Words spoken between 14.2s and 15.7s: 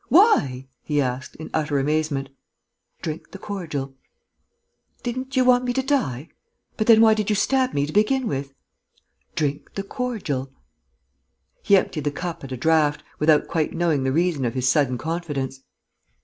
of his sudden confidence.